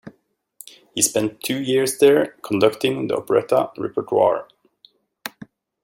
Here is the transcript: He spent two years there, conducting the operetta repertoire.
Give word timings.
He 0.95 1.03
spent 1.03 1.41
two 1.43 1.61
years 1.61 1.99
there, 1.99 2.35
conducting 2.41 3.05
the 3.07 3.17
operetta 3.17 3.69
repertoire. 3.77 4.47